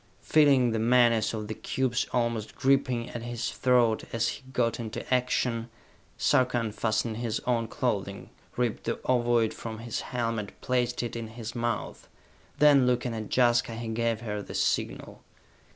[0.23, 5.13] Feeling the menace of the cubes almost gripping at his throat as he got into
[5.13, 5.69] action,
[6.17, 11.53] Sarka unfastened his own clothing, ripped the ovoid from his helmet, placed it in his
[11.53, 12.07] mouth.
[12.57, 15.21] Then, looking at Jaska, he gave her the signal.